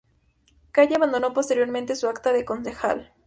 Calle 0.71 0.95
abandonó 0.95 1.31
posteriormente 1.31 1.95
su 1.95 2.07
acta 2.09 2.33
de 2.33 2.43
concejal. 2.43 3.13